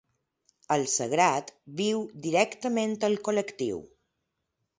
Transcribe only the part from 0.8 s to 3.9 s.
sagrat viu directament al col·lectiu.